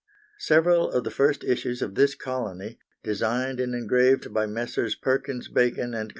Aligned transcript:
Several 0.39 0.89
of 0.91 1.03
the 1.03 1.11
first 1.11 1.43
issues 1.43 1.83
of 1.83 1.93
this 1.93 2.15
colony, 2.15 2.79
designed 3.03 3.59
and 3.59 3.75
engraved 3.75 4.33
by 4.33 4.47
Messrs. 4.47 4.95
Perkins 4.95 5.47
Bacon 5.47 5.93
and 5.93 6.09
Co. 6.09 6.09